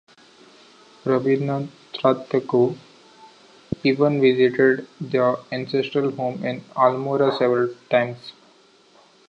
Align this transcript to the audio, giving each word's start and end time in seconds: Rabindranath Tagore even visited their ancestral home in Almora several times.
Rabindranath 1.05 1.69
Tagore 2.29 2.75
even 3.83 4.19
visited 4.19 4.87
their 4.99 5.35
ancestral 5.51 6.09
home 6.15 6.43
in 6.43 6.61
Almora 6.75 7.37
several 7.37 7.75
times. 7.91 8.33